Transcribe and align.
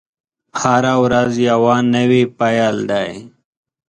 هره 0.61 0.93
ورځ 1.03 1.31
یوه 1.49 1.75
نوې 1.95 2.23
پیل 2.37 2.75
دی. 2.91 3.09